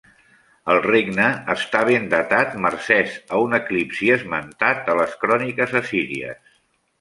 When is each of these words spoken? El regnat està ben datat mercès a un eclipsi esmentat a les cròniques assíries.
El 0.75 0.79
regnat 0.85 1.51
està 1.53 1.81
ben 1.89 2.07
datat 2.13 2.55
mercès 2.67 3.19
a 3.37 3.43
un 3.45 3.53
eclipsi 3.59 4.11
esmentat 4.17 4.91
a 4.95 4.97
les 5.03 5.15
cròniques 5.27 5.77
assíries. 5.83 6.43